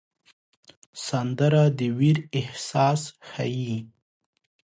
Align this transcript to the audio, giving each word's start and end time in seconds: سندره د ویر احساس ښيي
سندره 1.07 1.63
د 1.77 1.79
ویر 1.97 2.17
احساس 2.39 3.01
ښيي 3.29 3.75